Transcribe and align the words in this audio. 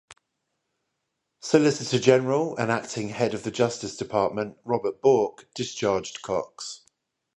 Solicitor 1.41 1.99
General 1.99 2.57
and 2.57 2.71
acting 2.71 3.09
head 3.09 3.35
of 3.35 3.43
the 3.43 3.51
Justice 3.51 3.95
Department 3.95 4.57
Robert 4.65 4.99
Bork 4.99 5.47
discharged 5.53 6.23
Cox. 6.23 6.81